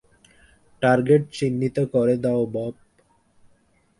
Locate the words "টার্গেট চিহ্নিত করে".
0.81-2.15